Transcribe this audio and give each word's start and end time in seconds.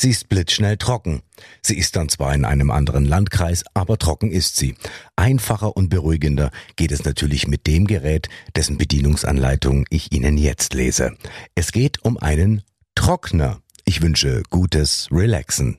Sie 0.00 0.08
ist 0.08 0.30
blitzschnell 0.30 0.78
trocken. 0.78 1.20
Sie 1.60 1.76
ist 1.76 1.94
dann 1.94 2.08
zwar 2.08 2.34
in 2.34 2.46
einem 2.46 2.70
anderen 2.70 3.04
Landkreis, 3.04 3.64
aber 3.74 3.98
trocken 3.98 4.30
ist 4.30 4.56
sie. 4.56 4.74
Einfacher 5.14 5.76
und 5.76 5.90
beruhigender 5.90 6.50
geht 6.76 6.90
es 6.90 7.04
natürlich 7.04 7.46
mit 7.46 7.66
dem 7.66 7.86
Gerät, 7.86 8.30
dessen 8.56 8.78
Bedienungsanleitung 8.78 9.84
ich 9.90 10.10
Ihnen 10.10 10.38
jetzt 10.38 10.72
lese. 10.72 11.18
Es 11.54 11.70
geht 11.70 12.02
um 12.02 12.16
einen 12.16 12.62
Trockner. 12.94 13.60
Ich 13.84 14.00
wünsche 14.00 14.42
gutes 14.48 15.08
Relaxen. 15.12 15.76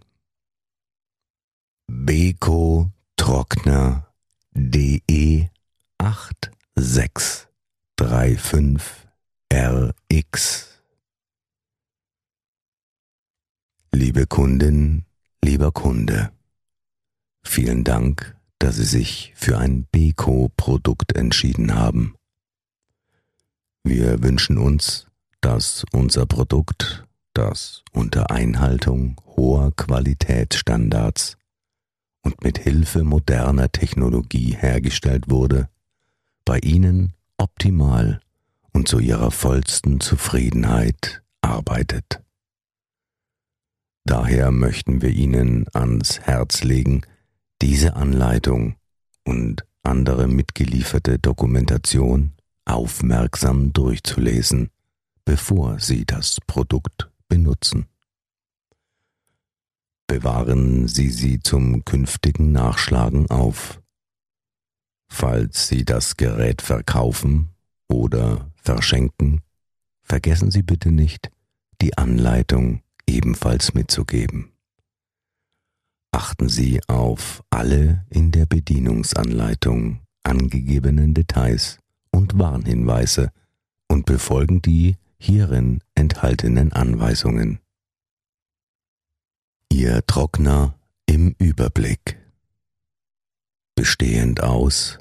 Beko 1.88 2.92
Trockner 3.18 4.14
DE 4.54 5.50
8635 5.98 8.84
RX 9.52 10.71
Liebe 13.94 14.26
Kundin, 14.26 15.04
lieber 15.44 15.74
Kunde, 15.74 16.32
vielen 17.44 17.84
Dank, 17.84 18.38
dass 18.58 18.78
Sie 18.78 18.86
sich 18.86 19.34
für 19.36 19.58
ein 19.58 19.86
Beko-Produkt 19.92 21.18
entschieden 21.18 21.76
haben. 21.76 22.16
Wir 23.84 24.24
wünschen 24.24 24.58
uns, 24.58 25.08
dass 25.42 25.84
unser 25.92 26.26
Produkt, 26.26 27.06
das 27.34 27.84
unter 27.92 28.32
Einhaltung 28.32 29.20
hoher 29.26 29.74
Qualitätsstandards 29.76 31.38
und 32.22 32.46
mit 32.46 32.60
Hilfe 32.60 33.04
moderner 33.04 33.74
Technologie 33.74 34.56
hergestellt 34.58 35.30
wurde, 35.30 35.68
bei 36.46 36.60
Ihnen 36.60 37.12
optimal 37.36 38.22
und 38.72 38.88
zu 38.88 39.00
Ihrer 39.00 39.32
vollsten 39.32 40.00
Zufriedenheit 40.00 41.24
arbeitet. 41.42 42.22
Daher 44.04 44.52
möchten 44.52 45.02
wir 45.02 45.10
Ihnen 45.10 45.66
ans 45.74 46.20
Herz 46.22 46.64
legen, 46.64 47.02
diese 47.62 47.96
Anleitung 47.96 48.76
und 49.26 49.64
andere 49.84 50.28
mitgelieferte 50.28 51.20
Dokumentation 51.20 52.34
aufmerksam 52.66 53.74
durchzulesen, 53.74 54.70
bevor 55.26 55.80
Sie 55.80 56.06
das 56.06 56.40
Produkt 56.48 57.12
benutzen. 57.28 57.86
Bewahren 60.08 60.88
Sie 60.88 61.10
sie 61.10 61.40
zum 61.40 61.86
künftigen 61.86 62.52
Nachschlagen 62.52 63.30
auf. 63.30 63.82
Falls 65.08 65.68
Sie 65.68 65.86
das 65.86 66.18
Gerät 66.18 66.62
verkaufen 66.62 67.52
oder 67.88 68.52
verschenken, 68.56 69.42
vergessen 70.04 70.52
Sie 70.52 70.64
bitte 70.64 70.92
nicht, 70.92 71.30
die 71.82 71.98
Anleitung 71.98 72.82
ebenfalls 73.12 73.74
mitzugeben. 73.74 74.52
Achten 76.12 76.50
Sie 76.50 76.82
auf 76.88 77.44
alle 77.50 78.06
in 78.10 78.32
der 78.32 78.46
Bedienungsanleitung 78.46 80.02
angegebenen 80.24 81.14
Details 81.14 81.80
und 82.12 82.38
Warnhinweise 82.38 83.32
und 83.88 84.06
befolgen 84.06 84.62
die 84.62 84.98
hierin 85.18 85.82
enthaltenen 85.96 86.74
Anweisungen. 86.74 87.60
Ihr 89.72 90.06
Trockner 90.06 90.76
im 91.06 91.36
Überblick. 91.38 92.18
Bestehend 93.76 94.44
aus 94.44 95.00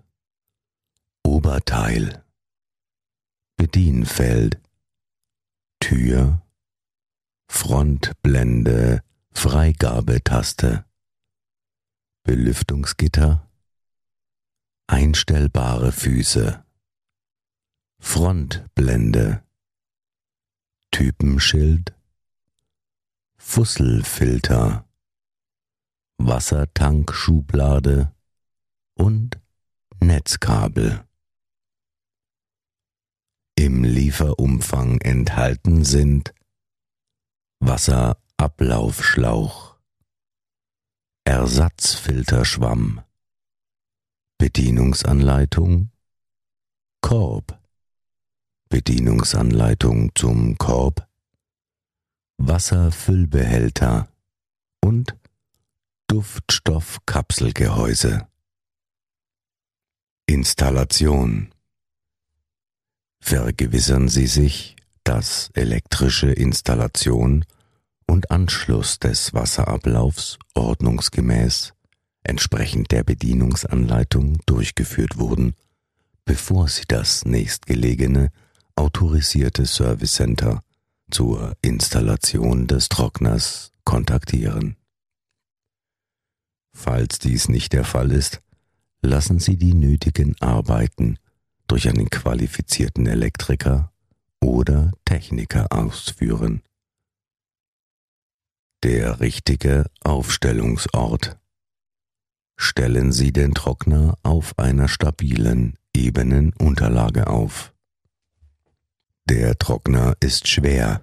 Oberteil, 1.24 2.24
Bedienfeld, 3.56 4.60
Tür, 5.80 6.42
Frontblende, 7.52 9.02
Freigabetaste, 9.32 10.86
Belüftungsgitter, 12.22 13.50
einstellbare 14.86 15.92
Füße, 15.92 16.64
Frontblende, 17.98 19.42
Typenschild, 20.90 21.94
Fusselfilter, 23.36 24.88
Wassertankschublade 26.16 28.14
und 28.94 29.38
Netzkabel. 30.00 31.04
Im 33.56 33.84
Lieferumfang 33.84 35.00
enthalten 35.02 35.84
sind 35.84 36.32
Wasserablaufschlauch, 37.60 39.76
Ersatzfilterschwamm, 41.24 43.02
Bedienungsanleitung, 44.38 45.90
Korb, 47.02 47.60
Bedienungsanleitung 48.70 50.14
zum 50.14 50.56
Korb, 50.56 51.06
Wasserfüllbehälter 52.38 54.08
und 54.82 55.14
Duftstoffkapselgehäuse. 56.06 58.26
Installation. 60.24 61.54
Vergewissern 63.20 64.08
Sie 64.08 64.26
sich, 64.26 64.76
dass 65.10 65.50
elektrische 65.54 66.30
Installation 66.30 67.44
und 68.06 68.30
Anschluss 68.30 69.00
des 69.00 69.34
Wasserablaufs 69.34 70.38
ordnungsgemäß 70.54 71.74
entsprechend 72.22 72.92
der 72.92 73.02
Bedienungsanleitung 73.02 74.38
durchgeführt 74.46 75.18
wurden, 75.18 75.56
bevor 76.24 76.68
Sie 76.68 76.84
das 76.86 77.24
nächstgelegene 77.24 78.30
autorisierte 78.76 79.66
Service 79.66 80.14
Center 80.14 80.62
zur 81.10 81.56
Installation 81.60 82.68
des 82.68 82.88
Trockners 82.88 83.72
kontaktieren. 83.82 84.76
Falls 86.72 87.18
dies 87.18 87.48
nicht 87.48 87.72
der 87.72 87.84
Fall 87.84 88.12
ist, 88.12 88.42
lassen 89.02 89.40
Sie 89.40 89.56
die 89.56 89.74
nötigen 89.74 90.36
Arbeiten 90.38 91.18
durch 91.66 91.88
einen 91.88 92.10
qualifizierten 92.10 93.08
Elektriker 93.08 93.90
oder 94.40 94.92
Techniker 95.04 95.66
ausführen. 95.70 96.62
Der 98.82 99.20
richtige 99.20 99.86
Aufstellungsort. 100.02 101.38
Stellen 102.56 103.12
Sie 103.12 103.32
den 103.32 103.54
Trockner 103.54 104.16
auf 104.22 104.58
einer 104.58 104.88
stabilen, 104.88 105.78
ebenen 105.94 106.52
Unterlage 106.54 107.26
auf. 107.26 107.74
Der 109.28 109.58
Trockner 109.58 110.14
ist 110.20 110.48
schwer. 110.48 111.02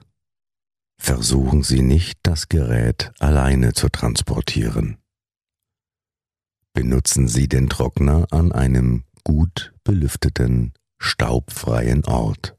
Versuchen 0.99 1.63
Sie 1.63 1.81
nicht, 1.81 2.19
das 2.23 2.49
Gerät 2.49 3.11
alleine 3.19 3.73
zu 3.73 3.89
transportieren. 3.89 4.97
Benutzen 6.73 7.27
Sie 7.27 7.47
den 7.47 7.69
Trockner 7.69 8.27
an 8.31 8.51
einem 8.51 9.03
gut 9.23 9.73
belüfteten, 9.83 10.73
staubfreien 10.99 12.05
Ort. 12.05 12.56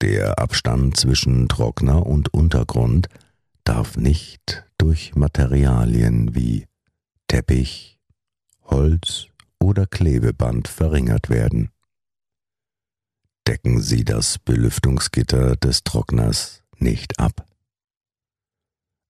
Der 0.00 0.38
Abstand 0.38 0.96
zwischen 0.96 1.48
Trockner 1.48 2.06
und 2.06 2.32
Untergrund 2.32 3.08
darf 3.64 3.96
nicht 3.96 4.64
durch 4.78 5.16
Materialien 5.16 6.36
wie 6.36 6.66
Teppich, 7.26 7.98
Holz 8.62 9.26
oder 9.58 9.86
Klebeband 9.86 10.68
verringert 10.68 11.30
werden. 11.30 11.70
Decken 13.48 13.80
Sie 13.80 14.04
das 14.04 14.38
Belüftungsgitter 14.38 15.56
des 15.56 15.82
Trockners 15.82 16.62
nicht 16.76 17.18
ab. 17.18 17.44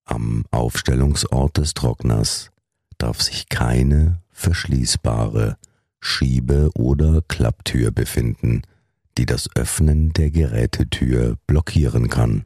Am 0.06 0.46
Aufstellungsort 0.50 1.58
des 1.58 1.74
Trockners 1.74 2.50
darf 2.96 3.20
sich 3.20 3.50
keine 3.50 4.22
verschließbare 4.30 5.58
Schiebe- 6.00 6.70
oder 6.74 7.20
Klapptür 7.28 7.90
befinden, 7.90 8.62
die 9.18 9.26
das 9.26 9.48
Öffnen 9.56 10.12
der 10.12 10.30
Gerätetür 10.30 11.36
blockieren 11.48 12.08
kann. 12.08 12.44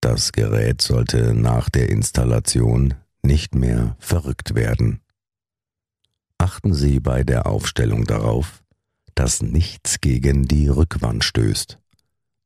Das 0.00 0.30
Gerät 0.30 0.80
sollte 0.80 1.34
nach 1.34 1.68
der 1.68 1.90
Installation 1.90 2.94
nicht 3.22 3.54
mehr 3.54 3.96
verrückt 3.98 4.54
werden. 4.54 5.00
Achten 6.38 6.72
Sie 6.72 7.00
bei 7.00 7.24
der 7.24 7.46
Aufstellung 7.46 8.04
darauf, 8.04 8.62
dass 9.16 9.42
nichts 9.42 10.00
gegen 10.00 10.46
die 10.46 10.68
Rückwand 10.68 11.24
stößt, 11.24 11.78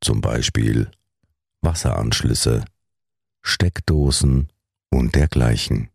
zum 0.00 0.22
Beispiel 0.22 0.90
Wasseranschlüsse, 1.60 2.64
Steckdosen 3.42 4.48
und 4.90 5.14
dergleichen. 5.14 5.90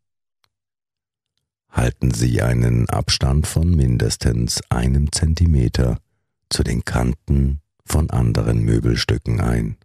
Halten 1.72 2.12
Sie 2.12 2.42
einen 2.42 2.88
Abstand 2.88 3.48
von 3.48 3.70
mindestens 3.75 4.62
einem 4.70 5.12
Zentimeter 5.12 6.00
zu 6.50 6.63
den 6.63 6.84
Kanten 6.86 7.62
von 7.86 8.10
anderen 8.10 8.63
Möbelstücken 8.63 9.42
ein. 9.42 9.78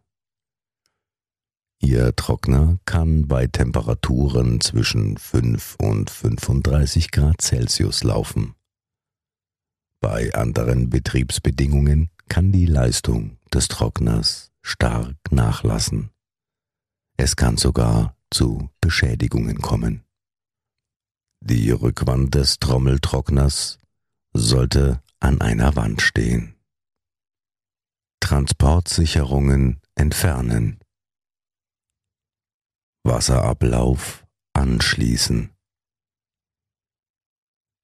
Ihr 1.81 2.17
Trockner 2.17 2.79
kann 2.87 3.29
bei 3.29 3.47
Temperaturen 3.47 4.61
zwischen 4.61 5.19
5 5.19 5.77
und 5.81 6.09
35 6.09 7.11
Grad 7.11 7.43
Celsius 7.43 8.03
laufen. 8.05 8.55
Bei 10.01 10.35
anderen 10.35 10.91
Betriebsbedingungen 10.91 12.11
kann 12.29 12.53
die 12.53 12.67
Leistung 12.67 13.39
des 13.53 13.69
Trockners 13.69 14.51
stark 14.63 15.17
nachlassen. 15.31 16.11
Es 17.17 17.37
kann 17.37 17.57
sogar 17.57 18.17
zu 18.31 18.71
Beschädigungen 18.81 19.61
kommen. 19.61 20.05
Die 21.41 21.71
Rückwand 21.71 22.35
des 22.35 22.59
Trommeltrockners 22.59 23.79
sollte 24.33 25.03
an 25.21 25.41
einer 25.41 25.77
Wand 25.77 26.01
stehen. 26.01 26.54
Transportsicherungen 28.25 29.83
entfernen. 29.97 30.79
Wasserablauf 33.03 34.25
anschließen. 34.55 35.51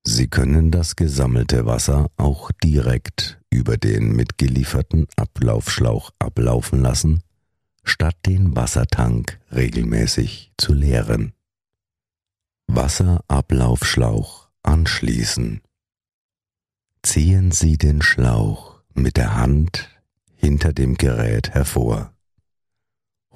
Sie 0.03 0.29
können 0.29 0.71
das 0.71 0.97
gesammelte 0.97 1.67
Wasser 1.67 2.11
auch 2.17 2.53
direkt 2.53 3.39
über 3.51 3.77
den 3.77 4.17
mitgelieferten 4.17 5.09
Ablaufschlauch 5.17 6.13
ablaufen 6.19 6.81
lassen, 6.81 7.23
statt 7.85 8.17
den 8.25 8.57
Wassertank 8.57 9.39
regelmäßig 9.53 10.55
zu 10.57 10.73
leeren. 10.73 11.35
Wasserablaufschlauch 12.67 14.49
anschließen. 14.63 15.61
Ziehen 17.03 17.51
Sie 17.51 17.77
den 17.77 18.01
Schlauch 18.01 18.81
mit 18.95 19.19
der 19.19 19.37
Hand 19.37 20.00
hinter 20.41 20.73
dem 20.73 20.97
Gerät 20.97 21.51
hervor 21.51 22.13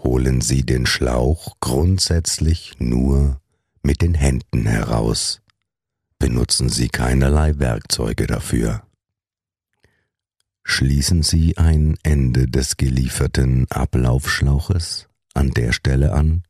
holen 0.04 0.40
Sie 0.40 0.64
den 0.64 0.86
Schlauch 0.86 1.56
grundsätzlich 1.60 2.74
nur 2.78 3.40
mit 3.82 4.02
den 4.02 4.14
Händen 4.14 4.66
heraus. 4.66 5.40
Benutzen 6.18 6.68
Sie 6.68 6.88
keinerlei 6.88 7.58
Werkzeuge 7.58 8.26
dafür. 8.26 8.82
Schließen 10.62 11.22
Sie 11.22 11.56
ein 11.58 11.96
Ende 12.02 12.46
des 12.46 12.76
gelieferten 12.76 13.66
Ablaufschlauches 13.70 15.08
an 15.34 15.50
der 15.50 15.72
Stelle 15.72 16.12
an, 16.12 16.44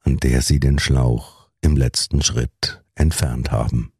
an 0.00 0.18
der 0.18 0.40
Sie 0.42 0.60
den 0.60 0.78
Schlauch 0.78 1.50
im 1.60 1.76
letzten 1.76 2.22
Schritt 2.22 2.82
entfernt 2.94 3.50
haben. 3.50 3.91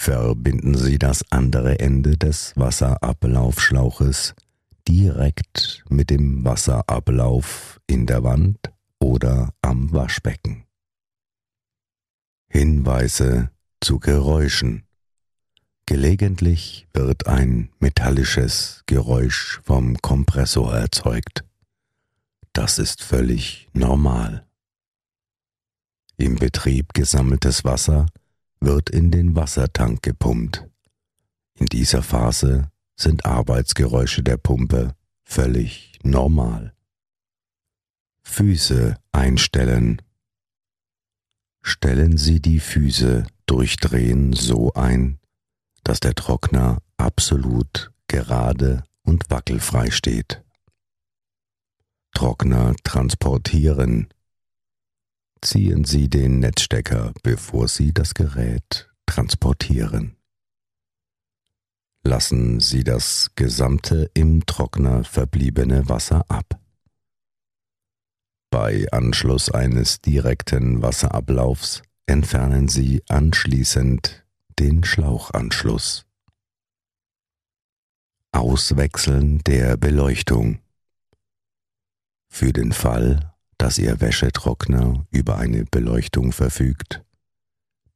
Verbinden 0.00 0.78
Sie 0.78 0.96
das 0.96 1.24
andere 1.32 1.80
Ende 1.80 2.16
des 2.16 2.52
Wasserablaufschlauches 2.56 4.36
direkt 4.86 5.84
mit 5.88 6.08
dem 6.10 6.44
Wasserablauf 6.44 7.80
in 7.88 8.06
der 8.06 8.22
Wand 8.22 8.58
oder 9.00 9.52
am 9.60 9.92
Waschbecken. 9.92 10.64
Hinweise 12.48 13.50
zu 13.80 13.98
Geräuschen. 13.98 14.84
Gelegentlich 15.84 16.86
wird 16.94 17.26
ein 17.26 17.70
metallisches 17.80 18.84
Geräusch 18.86 19.60
vom 19.64 20.00
Kompressor 20.00 20.76
erzeugt. 20.76 21.44
Das 22.52 22.78
ist 22.78 23.02
völlig 23.02 23.68
normal. 23.72 24.46
Im 26.16 26.36
Betrieb 26.36 26.94
gesammeltes 26.94 27.64
Wasser 27.64 28.06
wird 28.60 28.90
in 28.90 29.10
den 29.10 29.36
Wassertank 29.36 30.02
gepumpt. 30.02 30.66
In 31.54 31.66
dieser 31.66 32.02
Phase 32.02 32.70
sind 32.96 33.26
Arbeitsgeräusche 33.26 34.22
der 34.22 34.36
Pumpe 34.36 34.94
völlig 35.24 35.98
normal. 36.02 36.74
Füße 38.22 38.96
einstellen. 39.12 40.02
Stellen 41.62 42.16
Sie 42.16 42.40
die 42.40 42.60
Füße 42.60 43.26
durch 43.46 43.76
Drehen 43.76 44.32
so 44.32 44.72
ein, 44.74 45.18
dass 45.82 46.00
der 46.00 46.14
Trockner 46.14 46.78
absolut 46.96 47.92
gerade 48.06 48.84
und 49.02 49.30
wackelfrei 49.30 49.90
steht. 49.90 50.42
Trockner 52.12 52.74
transportieren. 52.84 54.08
Ziehen 55.40 55.84
Sie 55.84 56.08
den 56.08 56.40
Netzstecker, 56.40 57.12
bevor 57.22 57.68
Sie 57.68 57.92
das 57.92 58.14
Gerät 58.14 58.90
transportieren 59.06 60.18
lassen 62.08 62.58
Sie 62.58 62.84
das 62.84 63.32
gesamte 63.34 64.10
im 64.14 64.46
Trockner 64.46 65.04
verbliebene 65.04 65.88
Wasser 65.90 66.24
ab. 66.28 66.58
Bei 68.50 68.86
Anschluss 68.92 69.50
eines 69.50 70.00
direkten 70.00 70.80
Wasserablaufs 70.80 71.82
entfernen 72.06 72.68
Sie 72.68 73.02
anschließend 73.08 74.24
den 74.58 74.84
Schlauchanschluss. 74.84 76.06
Auswechseln 78.32 79.40
der 79.44 79.76
Beleuchtung. 79.76 80.60
Für 82.30 82.54
den 82.54 82.72
Fall, 82.72 83.34
dass 83.58 83.78
Ihr 83.78 84.00
Wäschetrockner 84.00 85.06
über 85.10 85.36
eine 85.38 85.64
Beleuchtung 85.64 86.32
verfügt, 86.32 87.02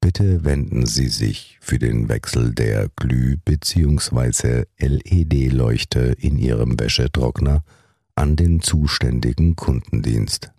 Bitte 0.03 0.43
wenden 0.43 0.85
Sie 0.85 1.07
sich 1.07 1.59
für 1.61 1.79
den 1.79 2.09
Wechsel 2.09 2.53
der 2.53 2.89
Glüh- 2.97 3.37
bzw. 3.45 4.65
LED-Leuchte 4.77 6.17
in 6.19 6.39
Ihrem 6.39 6.79
Wäschetrockner 6.79 7.63
an 8.17 8.35
den 8.35 8.61
zuständigen 8.61 9.55
Kundendienst. 9.55 10.51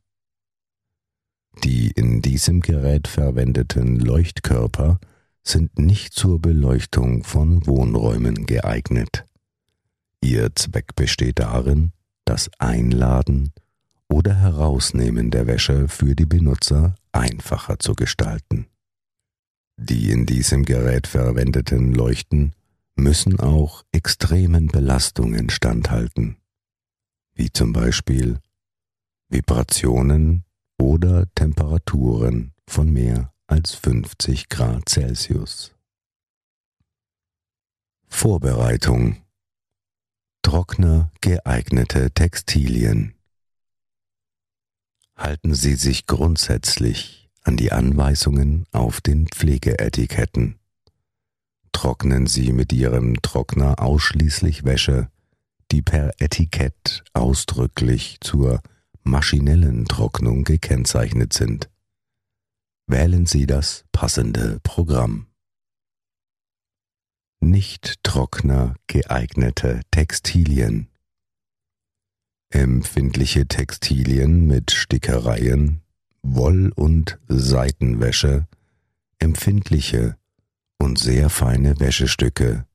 Die 1.65 1.91
in 1.91 2.22
diesem 2.22 2.62
Gerät 2.62 3.10
verwendeten 3.10 4.00
Leuchtkörper 4.00 5.01
sind 5.43 5.77
nicht 5.77 6.13
zur 6.13 6.41
Beleuchtung 6.41 7.25
von 7.25 7.67
Wohnräumen 7.67 8.45
geeignet. 8.45 9.25
Ihr 10.22 10.55
Zweck 10.55 10.95
besteht 10.95 11.39
darin, 11.39 11.91
das 12.24 12.50
Einladen 12.60 13.51
oder 14.13 14.36
Herausnehmen 14.36 15.32
der 15.32 15.48
Wäsche 15.48 15.88
für 15.88 16.15
die 16.15 16.27
Benutzer 16.27 16.93
einfacher 17.12 17.79
zu 17.79 17.96
gestalten. 17.96 18.67
Die 19.75 20.12
in 20.12 20.27
diesem 20.27 20.65
Gerät 20.65 21.08
verwendeten 21.08 21.93
Leuchten 21.93 22.53
müssen 22.96 23.39
auch 23.39 23.84
extremen 23.91 24.67
Belastungen 24.67 25.50
standhalten, 25.50 26.38
wie 27.34 27.51
zum 27.51 27.74
Beispiel 27.74 28.39
Vibrationen 29.29 30.43
oder 30.79 31.25
Temperaturen 31.34 32.53
von 32.67 32.93
mehr 32.93 33.34
als 33.48 33.74
50 33.74 34.48
Grad 34.48 34.89
Celsius. 34.89 35.74
Vorbereitung 38.10 39.24
Trockner 40.43 41.12
geeignete 41.20 42.12
Textilien 42.12 43.15
Halten 45.15 45.53
Sie 45.53 45.75
sich 45.75 46.08
grundsätzlich 46.08 47.29
an 47.43 47.58
die 47.58 47.72
Anweisungen 47.72 48.65
auf 48.72 49.01
den 49.01 49.27
Pflegeetiketten. 49.27 50.60
Trocknen 51.72 52.27
Sie 52.27 52.53
mit 52.53 52.72
Ihrem 52.74 53.22
Trockner 53.22 53.79
ausschließlich 53.82 54.63
Wäsche, 54.63 55.10
die 55.72 55.82
per 55.82 56.12
Etikett 56.20 57.03
ausdrücklich 57.13 58.17
zur 58.22 58.62
maschinellen 59.03 59.86
Trocknung 59.86 60.43
gekennzeichnet 60.43 61.34
sind. 61.34 61.70
Wählen 62.88 63.25
Sie 63.25 63.46
das 63.46 63.86
passende 63.91 64.60
Programm. 64.63 65.27
Nicht 67.39 68.03
Trockner 68.03 68.75
geeignete 68.88 69.82
Textilien. 69.91 70.92
Empfindliche 72.53 73.48
Textilien 73.48 74.45
mit 74.45 74.69
Stickereien, 74.69 75.81
Woll- 76.22 76.72
und 76.75 77.17
Seitenwäsche, 77.27 78.45
empfindliche 79.17 80.17
und 80.77 81.00
sehr 81.00 81.31
feine 81.31 81.79
Wäschestücke, 81.79 82.67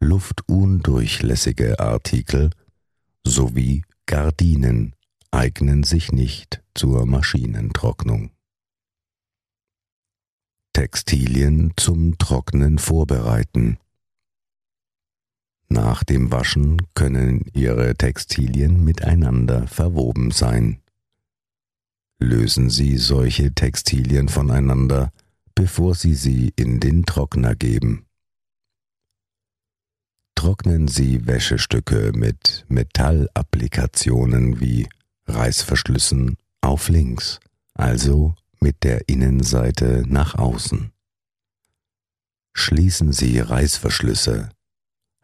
luftundurchlässige 0.00 1.78
Artikel 1.78 2.50
sowie 3.24 3.84
Gardinen 4.06 4.96
eignen 5.30 5.84
sich 5.84 6.10
nicht 6.10 6.64
zur 6.74 7.06
Maschinentrocknung. 7.06 8.32
Textilien 10.72 11.72
zum 11.76 12.18
Trocknen 12.18 12.78
vorbereiten. 12.78 13.78
Nach 15.68 16.02
dem 16.02 16.32
Waschen 16.32 16.82
können 16.94 17.44
Ihre 17.52 17.94
Textilien 17.94 18.84
miteinander 18.84 19.66
verwoben 19.66 20.30
sein. 20.30 20.80
Lösen 22.18 22.70
Sie 22.70 22.96
solche 22.96 23.52
Textilien 23.52 24.28
voneinander, 24.28 25.12
bevor 25.54 25.94
Sie 25.94 26.14
sie 26.14 26.52
in 26.56 26.80
den 26.80 27.04
Trockner 27.04 27.54
geben. 27.54 28.06
Trocknen 30.34 30.88
Sie 30.88 31.26
Wäschestücke 31.26 32.12
mit 32.14 32.64
Metallapplikationen 32.68 34.60
wie 34.60 34.88
Reißverschlüssen 35.26 36.36
auf 36.60 36.88
links, 36.88 37.40
also 37.74 38.34
mit 38.60 38.84
der 38.84 39.08
Innenseite 39.08 40.04
nach 40.06 40.34
außen. 40.34 40.92
Schließen 42.54 43.12
Sie 43.12 43.38
Reißverschlüsse, 43.38 44.50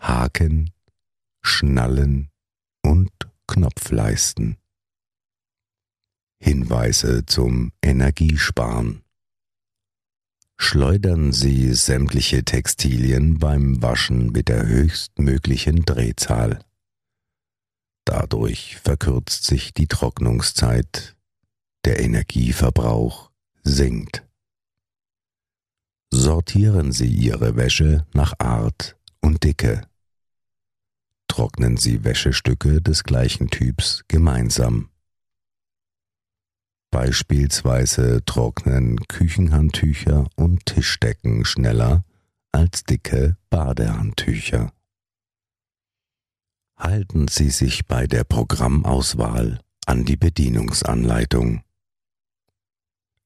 Haken, 0.06 0.70
Schnallen 1.40 2.28
und 2.82 3.10
Knopfleisten. 3.46 4.58
Hinweise 6.38 7.24
zum 7.24 7.72
Energiesparen. 7.82 9.02
Schleudern 10.58 11.32
Sie 11.32 11.72
sämtliche 11.72 12.44
Textilien 12.44 13.38
beim 13.38 13.80
Waschen 13.80 14.30
mit 14.30 14.48
der 14.48 14.66
höchstmöglichen 14.66 15.86
Drehzahl. 15.86 16.62
Dadurch 18.04 18.76
verkürzt 18.76 19.44
sich 19.44 19.72
die 19.72 19.86
Trocknungszeit, 19.86 21.16
der 21.86 22.00
Energieverbrauch 22.00 23.30
sinkt. 23.62 24.22
Sortieren 26.12 26.92
Sie 26.92 27.08
Ihre 27.08 27.56
Wäsche 27.56 28.06
nach 28.12 28.34
Art 28.38 28.98
und 29.22 29.42
Dicke. 29.44 29.88
Trocknen 31.34 31.76
Sie 31.76 32.04
Wäschestücke 32.04 32.80
des 32.80 33.02
gleichen 33.02 33.50
Typs 33.50 34.04
gemeinsam. 34.06 34.90
Beispielsweise 36.92 38.24
trocknen 38.24 39.00
Küchenhandtücher 39.08 40.28
und 40.36 40.64
Tischdecken 40.64 41.44
schneller 41.44 42.04
als 42.52 42.84
dicke 42.84 43.36
Badehandtücher. 43.50 44.72
Halten 46.76 47.26
Sie 47.26 47.50
sich 47.50 47.84
bei 47.88 48.06
der 48.06 48.22
Programmauswahl 48.22 49.58
an 49.86 50.04
die 50.04 50.16
Bedienungsanleitung. 50.16 51.64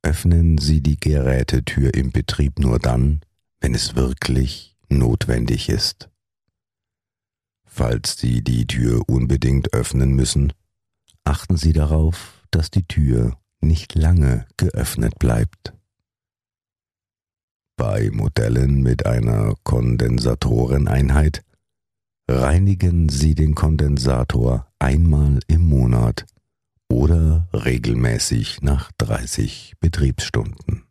Öffnen 0.01 0.57
Sie 0.57 0.81
die 0.81 0.99
Gerätetür 0.99 1.93
im 1.93 2.11
Betrieb 2.11 2.59
nur 2.59 2.79
dann, 2.79 3.21
wenn 3.61 3.75
es 3.75 3.97
wirklich 3.97 4.79
notwendig 4.89 5.69
ist. 5.69 6.09
Falls 7.69 8.19
Sie 8.19 8.43
die 8.43 8.67
Tür 8.67 9.03
unbedingt 9.09 9.73
öffnen 9.73 10.15
müssen, 10.15 10.53
achten 11.25 11.57
Sie 11.57 11.73
darauf, 11.73 12.43
dass 12.51 12.71
die 12.71 12.85
Tür 12.85 13.39
nicht 13.61 13.95
lange 13.95 14.47
geöffnet 14.57 15.19
bleibt. 15.19 15.75
Bei 17.77 18.11
Modellen 18.11 18.83
mit 18.83 19.07
einer 19.07 19.55
Kondensatoreneinheit 19.63 21.45
reinigen 22.29 23.09
Sie 23.09 23.35
den 23.35 23.55
Kondensator 23.55 24.67
einmal 24.79 25.39
im 25.47 25.69
Monat 25.69 26.27
oder 26.89 27.49
regelmäßig 27.53 28.63
nach 28.63 28.91
30 28.99 29.75
Betriebsstunden. 29.79 30.85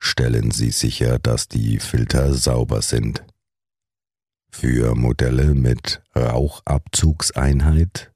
Stellen 0.00 0.50
Sie 0.50 0.70
sicher, 0.70 1.18
dass 1.18 1.48
die 1.48 1.78
Filter 1.78 2.34
sauber 2.34 2.82
sind. 2.82 3.24
Für 4.50 4.94
Modelle 4.94 5.54
mit 5.54 6.02
Rauchabzugseinheit 6.16 8.12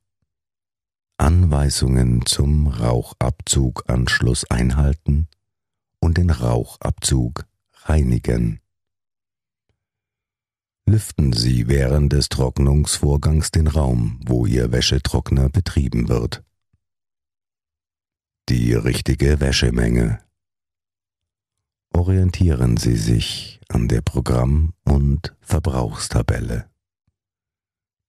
Anweisungen 1.23 2.27
zum 2.27 2.67
Rauchabzuganschluss 2.67 4.51
einhalten 4.51 5.29
und 6.01 6.19
den 6.19 6.31
Rauchabzug 6.31 7.47
reinigen. 7.85 8.61
Lüften 10.85 11.33
Sie 11.33 11.69
während 11.69 12.13
des 12.13 12.29
Trocknungsvorgangs 12.29 13.53
den 13.53 13.69
Raum, 13.69 14.19
wo 14.27 14.47
Ihr 14.47 14.73
Wäschetrockner 14.73 15.49
betrieben 15.49 16.09
wird. 16.09 16.43
Die 18.49 18.75
richtige 18.75 19.39
Wäschemenge. 19.39 20.19
Orientieren 21.93 22.77
Sie 22.77 22.97
sich 22.97 23.61
an 23.69 23.89
der 23.89 24.01
Programm- 24.01 24.73
und 24.85 25.35
Verbrauchstabelle 25.41 26.73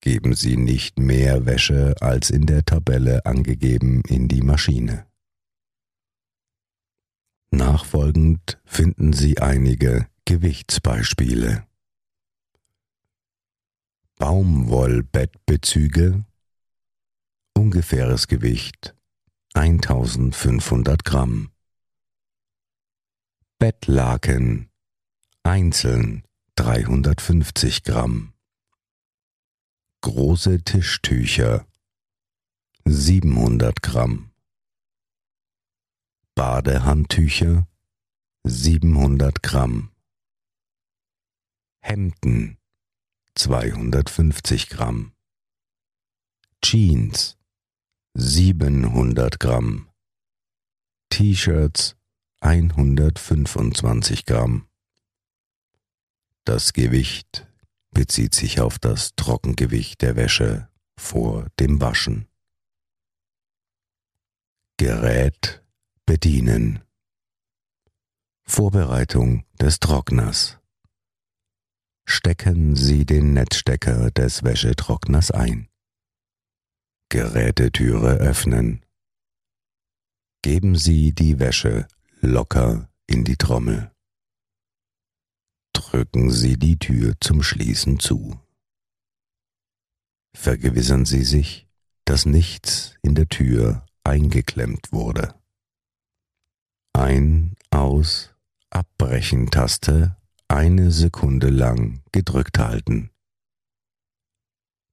geben 0.03 0.33
Sie 0.33 0.57
nicht 0.57 0.99
mehr 0.99 1.45
Wäsche 1.45 1.95
als 2.01 2.29
in 2.29 2.45
der 2.45 2.65
Tabelle 2.65 3.25
angegeben 3.25 4.01
in 4.05 4.27
die 4.27 4.41
Maschine. 4.41 5.05
Nachfolgend 7.51 8.59
finden 8.65 9.13
Sie 9.13 9.37
einige 9.37 10.09
Gewichtsbeispiele. 10.25 11.65
Baumwollbettbezüge 14.17 16.25
ungefähres 17.53 18.27
Gewicht 18.27 18.93
1500 19.53 21.05
Gramm. 21.05 21.52
Bettlaken. 23.63 24.69
Einzeln 25.43 26.25
350 26.57 27.83
Gramm. 27.83 28.33
Große 30.01 30.65
Tischtücher. 30.65 31.65
700 32.83 33.81
Gramm. 33.81 34.33
Badehandtücher. 36.35 37.65
700 38.43 39.41
Gramm. 39.41 39.93
Hemden. 41.79 42.57
250 43.35 44.67
Gramm. 44.67 45.13
Jeans. 46.61 47.37
700 48.13 49.39
Gramm. 49.39 49.89
T-Shirts 51.07 51.95
125 52.43 54.25
Gramm 54.25 54.67
Das 56.43 56.73
Gewicht 56.73 57.47
bezieht 57.91 58.35
sich 58.35 58.59
auf 58.59 58.79
das 58.79 59.15
Trockengewicht 59.15 60.01
der 60.01 60.17
Wäsche 60.17 60.67
vor 60.97 61.47
dem 61.61 61.79
Waschen. 61.79 62.27
Gerät 64.75 65.63
bedienen. 66.05 66.83
Vorbereitung 68.43 69.45
des 69.61 69.79
Trockners. 69.79 70.59
Stecken 72.03 72.75
Sie 72.75 73.05
den 73.05 73.31
Netzstecker 73.31 74.11
des 74.11 74.43
Wäschetrockners 74.43 75.31
ein. 75.31 75.69
Gerätetüre 77.07 78.15
öffnen. 78.15 78.83
Geben 80.41 80.75
Sie 80.75 81.13
die 81.13 81.39
Wäsche 81.39 81.87
locker 82.23 82.89
in 83.05 83.23
die 83.23 83.35
Trommel 83.35 83.93
drücken 85.93 86.31
Sie 86.31 86.57
die 86.57 86.79
Tür 86.79 87.13
zum 87.19 87.43
Schließen 87.43 87.99
zu. 87.99 88.39
Vergewissern 90.35 91.05
Sie 91.05 91.23
sich, 91.23 91.67
dass 92.05 92.25
nichts 92.25 92.95
in 93.03 93.13
der 93.13 93.29
Tür 93.29 93.85
eingeklemmt 94.03 94.91
wurde. 94.91 95.35
Ein, 96.93 97.53
aus, 97.69 98.33
abbrechen 98.71 99.51
Taste 99.51 100.17
eine 100.47 100.89
Sekunde 100.89 101.49
lang 101.49 102.01
gedrückt 102.11 102.57
halten. 102.57 103.11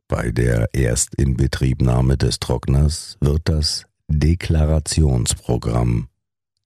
Bei 0.06 0.32
der 0.32 0.74
Erstinbetriebnahme 0.74 2.18
des 2.18 2.40
Trockners 2.40 3.16
wird 3.20 3.48
das 3.48 3.86
Deklarationsprogramm 4.08 6.09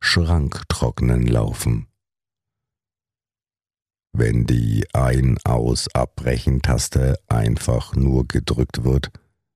Schranktrocknen 0.07 1.27
laufen. 1.27 1.89
Wenn 4.13 4.45
die 4.45 4.87
Ein-Aus-Abbrechen-Taste 4.93 7.19
einfach 7.27 7.97
nur 7.97 8.29
gedrückt 8.29 8.85
wird, 8.85 9.11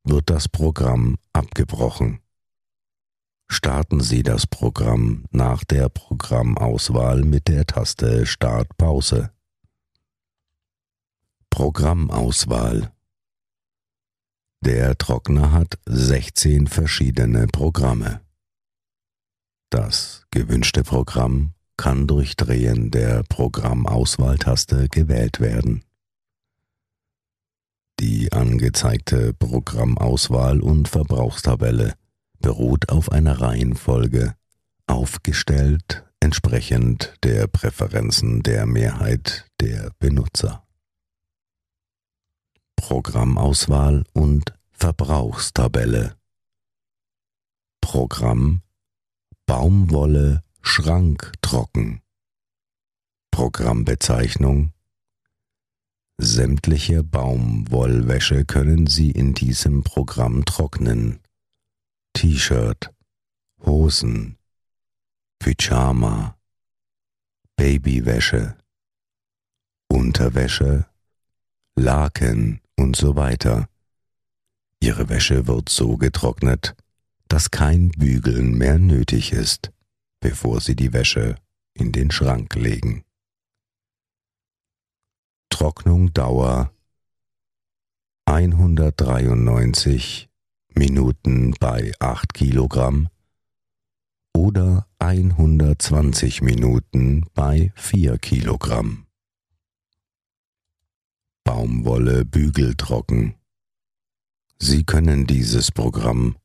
wird 0.05 0.31
das 0.31 0.49
Programm 0.49 1.19
abgebrochen. 1.35 2.21
Starten 3.51 4.01
Sie 4.01 4.23
das 4.23 4.47
Programm 4.47 5.27
nach 5.31 5.65
der 5.65 5.91
Programmauswahl 5.91 7.25
mit 7.25 7.49
der 7.49 7.67
Taste 7.67 8.25
Start 8.25 8.75
Pause. 8.79 9.31
Programmauswahl 11.51 12.95
Der 14.65 14.97
Trockner 14.97 15.53
hat 15.53 15.79
16 15.85 16.69
verschiedene 16.69 17.49
Programme. 17.49 18.23
Das 19.71 20.25
gewünschte 20.31 20.83
Programm 20.83 21.53
kann 21.77 22.07
durch 22.07 22.37
Drehen 22.37 22.91
der 22.91 23.23
Programmauswahltaste 23.29 24.89
gewählt 24.89 25.41
werden. 25.41 25.85
Die 28.01 28.33
angezeigte 28.33 29.33
Programmauswahl 29.35 30.61
und 30.61 30.89
Verbrauchstabelle 30.89 31.95
beruht 32.41 32.91
auf 32.91 33.11
einer 33.11 33.41
Reihenfolge, 33.41 34.35
aufgestellt 34.87 36.05
entsprechend 36.21 37.15
der 37.23 37.47
Präferenzen 37.47 38.43
der 38.43 38.67
Mehrheit 38.67 39.47
der 39.61 39.91
Benutzer. 39.99 40.65
Programmauswahl 42.77 44.05
und 44.13 44.55
Verbrauchstabelle 44.71 46.15
Programm 47.81 48.63
Baumwolle 49.49 50.45
Schranktrocken 50.61 52.03
Programmbezeichnung 53.31 54.75
Sämtliche 56.19 57.03
Baumwollwäsche 57.03 58.45
können 58.45 58.89
Sie 58.89 59.11
in 59.11 59.33
diesem 59.33 59.85
Programm 59.85 60.45
trocknen. 60.45 61.21
T-Shirt, 62.13 62.93
Hosen, 63.65 64.37
Pyjama, 65.39 66.37
Babywäsche, 67.57 68.59
Unterwäsche, 69.89 70.85
Laken 71.75 72.61
und 72.77 72.97
so 72.97 73.17
weiter. 73.17 73.67
Ihre 74.81 75.09
Wäsche 75.09 75.47
wird 75.47 75.71
so 75.71 75.97
getrocknet, 75.97 76.77
dass 77.29 77.51
kein 77.51 77.91
Bügeln 77.91 78.57
mehr 78.57 78.79
nötig 78.79 79.33
ist, 79.33 79.71
bevor 80.21 80.61
Sie 80.61 80.75
die 80.75 80.93
Wäsche 80.93 81.37
in 81.75 81.93
den 81.93 82.11
Schrank 82.11 82.55
legen. 82.55 83.05
Trocknung 85.51 86.13
Dauer 86.13 86.73
193 88.27 90.29
Minuten 90.75 91.55
bei 91.59 91.93
8 91.99 92.35
Kilogramm 92.35 93.09
oder 94.35 94.87
120 94.99 96.43
Minuten 96.43 97.27
bei 97.35 97.73
4 97.75 98.19
Kilogramm. 98.19 99.07
Baumwolle 101.45 102.25
bügeltrocken. 102.25 103.35
Sie 104.59 104.85
können 104.85 105.27
dieses 105.27 105.73
Programm 105.73 106.37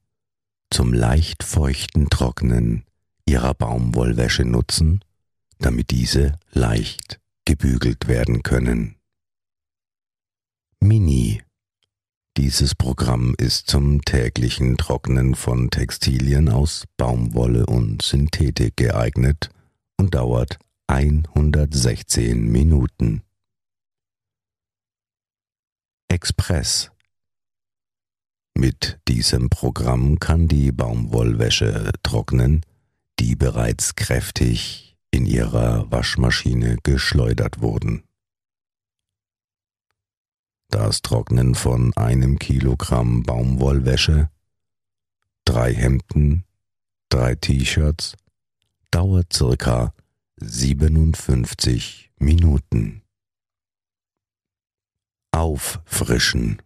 zum 0.74 0.92
leicht 0.92 1.44
feuchten 1.44 2.10
Trocknen 2.10 2.84
Ihrer 3.26 3.54
Baumwollwäsche 3.54 4.44
nutzen, 4.44 5.06
damit 5.60 5.92
diese 5.92 6.40
leicht 6.52 7.22
gebügelt 7.46 8.08
werden 8.08 8.42
können. 8.42 8.96
Mini 10.80 11.44
dieses 12.36 12.74
Programm 12.74 13.36
ist 13.38 13.70
zum 13.70 14.02
täglichen 14.02 14.76
Trocknen 14.78 15.36
von 15.36 15.70
Textilien 15.70 16.50
aus 16.50 16.86
Baumwolle 16.98 17.68
und 17.68 18.02
Synthetik 18.02 18.76
geeignet 18.76 19.52
und 19.98 20.16
dauert 20.16 20.58
116 20.88 22.52
Minuten. 22.52 23.22
Express 26.08 26.93
Mit 28.56 29.00
diesem 29.08 29.50
Programm 29.50 30.20
kann 30.20 30.48
die 30.48 30.72
Baumwollwäsche 30.72 31.92
trocknen, 32.04 32.66
die 33.20 33.36
bereits 33.36 33.96
kräftig 33.96 34.96
in 35.12 35.26
ihrer 35.26 35.90
Waschmaschine 35.92 36.78
geschleudert 36.84 37.62
wurden. 37.62 38.04
Das 40.70 41.02
Trocknen 41.02 41.56
von 41.56 41.96
einem 41.96 42.40
Kilogramm 42.40 43.24
Baumwollwäsche, 43.24 44.30
drei 45.46 45.74
Hemden, 45.74 46.46
drei 47.10 47.36
T-Shirts 47.36 48.16
dauert 48.90 49.34
circa 49.34 49.94
57 50.38 52.12
Minuten. 52.18 53.04
Auffrischen. 55.32 56.62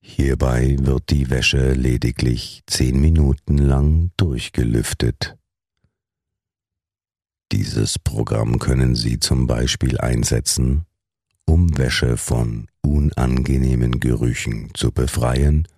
Hierbei 0.00 0.76
wird 0.80 1.10
die 1.10 1.30
Wäsche 1.30 1.72
lediglich 1.72 2.62
10 2.66 3.00
Minuten 3.00 3.58
lang 3.58 4.10
durchgelüftet. 4.16 5.36
Dieses 7.52 7.98
Programm 7.98 8.58
können 8.58 8.94
Sie 8.94 9.20
zum 9.20 9.46
Beispiel 9.46 9.98
einsetzen, 9.98 10.84
um 11.44 11.76
Wäsche 11.78 12.16
von 12.16 12.68
unangenehmen 12.82 14.00
Gerüchen 14.00 14.70
zu 14.74 14.90
befreien, 14.90 15.68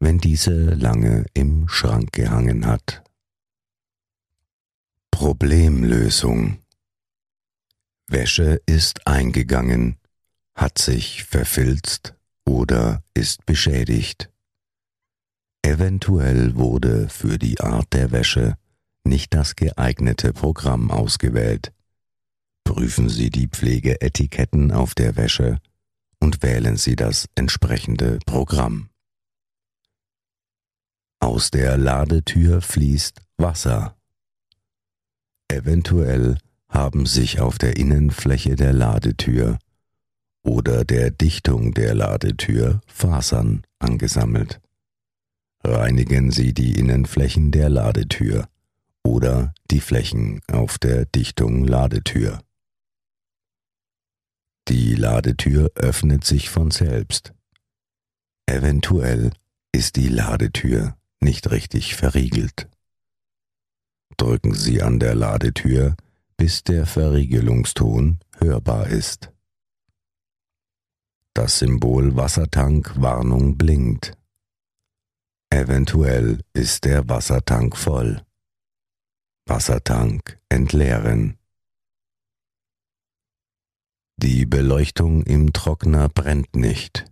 wenn 0.00 0.18
diese 0.18 0.74
lange 0.74 1.26
im 1.34 1.68
Schrank 1.68 2.12
gehangen 2.12 2.66
hat. 2.66 3.02
Problemlösung 5.10 6.58
Wäsche 8.06 8.62
ist 8.64 9.06
eingegangen, 9.06 9.98
hat 10.54 10.78
sich 10.78 11.24
verfilzt 11.24 12.17
oder 12.48 13.02
ist 13.14 13.44
beschädigt. 13.46 14.30
Eventuell 15.62 16.56
wurde 16.56 17.08
für 17.08 17.38
die 17.38 17.60
Art 17.60 17.92
der 17.92 18.10
Wäsche 18.10 18.56
nicht 19.04 19.34
das 19.34 19.54
geeignete 19.54 20.32
Programm 20.32 20.90
ausgewählt. 20.90 21.72
Prüfen 22.64 23.08
Sie 23.08 23.30
die 23.30 23.48
Pflegeetiketten 23.48 24.72
auf 24.72 24.94
der 24.94 25.16
Wäsche 25.16 25.58
und 26.20 26.42
wählen 26.42 26.76
Sie 26.76 26.96
das 26.96 27.28
entsprechende 27.34 28.18
Programm. 28.24 28.88
Aus 31.20 31.50
der 31.50 31.76
Ladetür 31.76 32.62
fließt 32.62 33.20
Wasser. 33.36 33.96
Eventuell 35.48 36.38
haben 36.68 37.06
sich 37.06 37.40
auf 37.40 37.58
der 37.58 37.76
Innenfläche 37.76 38.56
der 38.56 38.72
Ladetür 38.72 39.58
oder 40.48 40.84
der 40.86 41.10
Dichtung 41.10 41.74
der 41.74 41.94
Ladetür 41.94 42.80
Fasern 42.86 43.64
angesammelt. 43.78 44.60
Reinigen 45.62 46.30
Sie 46.30 46.54
die 46.54 46.78
Innenflächen 46.78 47.50
der 47.50 47.68
Ladetür 47.68 48.48
oder 49.04 49.52
die 49.70 49.80
Flächen 49.80 50.40
auf 50.50 50.78
der 50.78 51.04
Dichtung 51.04 51.66
Ladetür. 51.66 52.40
Die 54.68 54.94
Ladetür 54.94 55.70
öffnet 55.74 56.24
sich 56.24 56.48
von 56.48 56.70
selbst. 56.70 57.34
Eventuell 58.46 59.32
ist 59.72 59.96
die 59.96 60.08
Ladetür 60.08 60.96
nicht 61.20 61.50
richtig 61.50 61.94
verriegelt. 61.94 62.68
Drücken 64.16 64.54
Sie 64.54 64.82
an 64.82 64.98
der 64.98 65.14
Ladetür, 65.14 65.94
bis 66.38 66.64
der 66.64 66.86
Verriegelungston 66.86 68.18
hörbar 68.38 68.86
ist. 68.86 69.30
Das 71.38 71.60
Symbol 71.60 72.16
Wassertank 72.16 73.00
Warnung 73.00 73.56
blinkt. 73.56 74.18
Eventuell 75.50 76.42
ist 76.52 76.84
der 76.84 77.08
Wassertank 77.08 77.76
voll. 77.76 78.26
Wassertank 79.46 80.40
entleeren. 80.48 81.38
Die 84.16 84.46
Beleuchtung 84.46 85.22
im 85.22 85.52
Trockner 85.52 86.08
brennt 86.08 86.56
nicht. 86.56 87.04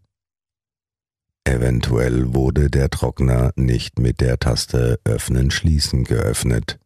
Eventuell 1.44 2.34
wurde 2.34 2.68
der 2.68 2.90
Trockner 2.90 3.52
nicht 3.54 4.00
mit 4.00 4.20
der 4.20 4.40
Taste 4.40 4.98
Öffnen 5.04 5.52
Schließen 5.52 6.02
geöffnet. 6.02 6.80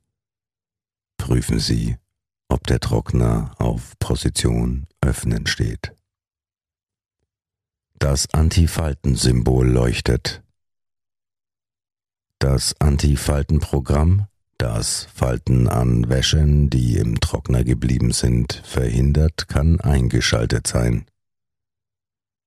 Prüfen 1.16 1.58
Sie, 1.58 1.96
ob 2.50 2.66
der 2.66 2.80
Trockner 2.80 3.54
auf 3.56 3.98
Position 3.98 4.86
Öffnen 5.00 5.46
steht. 5.46 5.94
Das 8.00 8.28
Antifaltensymbol 8.34 9.68
leuchtet. 9.68 10.42
Das 12.40 12.74
Antifaltenprogramm 12.80 14.26
das 14.60 15.06
Falten 15.14 15.68
an 15.68 16.10
Wäschen, 16.10 16.68
die 16.68 16.98
im 16.98 17.18
Trockner 17.20 17.64
geblieben 17.64 18.12
sind, 18.12 18.60
verhindert, 18.64 19.48
kann 19.48 19.80
eingeschaltet 19.80 20.66
sein. 20.66 21.06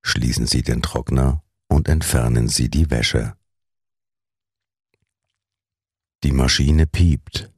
Schließen 0.02 0.46
Sie 0.46 0.62
den 0.62 0.80
Trockner 0.80 1.42
und 1.66 1.88
entfernen 1.88 2.46
Sie 2.46 2.68
die 2.68 2.88
Wäsche. 2.88 3.34
Die 6.22 6.30
Maschine 6.30 6.86
piept. 6.86 7.50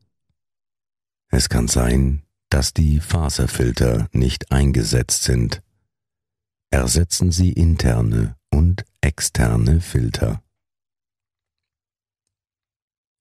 Es 1.28 1.50
kann 1.50 1.68
sein, 1.68 2.22
dass 2.48 2.72
die 2.72 3.00
Faserfilter 3.00 4.08
nicht 4.12 4.52
eingesetzt 4.52 5.24
sind. 5.24 5.62
Ersetzen 6.70 7.30
Sie 7.30 7.52
interne 7.52 8.36
und 8.50 8.84
externe 9.00 9.80
Filter. 9.80 10.42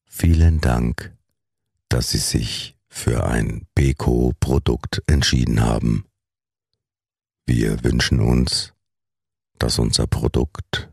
Vielen 0.08 0.62
Dank, 0.62 1.16
dass 1.90 2.10
Sie 2.12 2.18
sich 2.18 2.78
für 2.88 3.28
ein 3.28 3.68
Beko-Produkt 3.76 5.04
entschieden 5.08 5.62
haben. 5.62 6.06
Wir 7.46 7.84
wünschen 7.84 8.20
uns, 8.20 8.74
dass 9.60 9.78
unser 9.78 10.08
Produkt, 10.08 10.90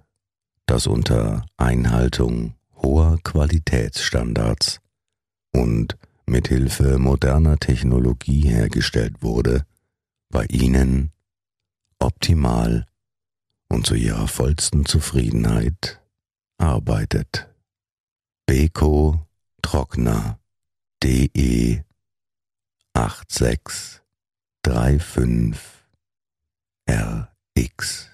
das 0.67 0.87
unter 0.87 1.47
Einhaltung 1.57 2.55
hoher 2.75 3.19
Qualitätsstandards 3.23 4.81
und 5.53 5.97
mit 6.27 6.49
Hilfe 6.49 6.99
moderner 6.99 7.59
Technologie 7.59 8.43
hergestellt 8.43 9.23
wurde, 9.23 9.65
bei 10.29 10.45
Ihnen 10.47 11.12
optimal 12.03 12.87
und 13.69 13.87
zu 13.87 13.95
Ihrer 13.95 14.29
vollsten 14.29 14.85
Zufriedenheit 14.85 16.03
arbeitet. 16.59 17.49
Beko 18.47 19.27
Trockner 19.62 20.38
DE 21.03 21.83
8635 22.95 25.59
RX 26.88 28.12